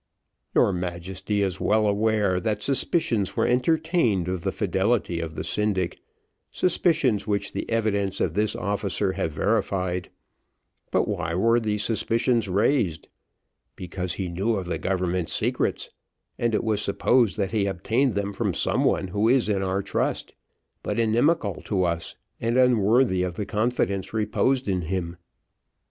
[0.55, 5.99] "Your Majesty is well aware that suspicions were entertained of the fidelity of the syndic,
[6.49, 10.09] suspicions which the evidence of this officer have verified.
[10.89, 13.09] But why were these suspicions raised?
[13.75, 15.91] Because he knew of the government secrets,
[16.39, 20.33] and it was supposed he obtained them from some one who is in our trust,
[20.81, 25.17] but inimical to us and unworthy of the confidence reposed in him.